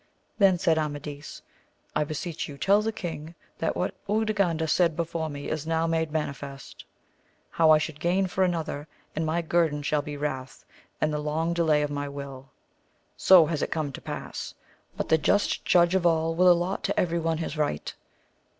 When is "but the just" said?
14.97-15.63